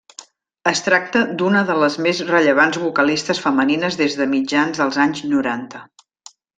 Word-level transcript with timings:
Es 0.69 0.79
tracta 0.85 1.21
d'una 1.41 1.61
de 1.67 1.75
les 1.83 1.99
més 2.07 2.23
rellevants 2.31 2.81
vocalistes 2.87 3.45
femenines 3.47 4.01
des 4.03 4.19
de 4.25 4.31
mitjans 4.35 4.83
dels 4.85 5.03
anys 5.09 5.27
noranta. 5.37 5.89